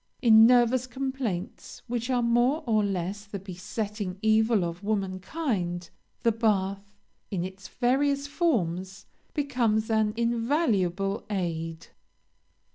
[0.19, 5.91] In nervous complaints, which are more or less the besetting evil of womankind,
[6.23, 6.95] the bath,
[7.29, 11.85] in its various forms, becomes an invaluable aid.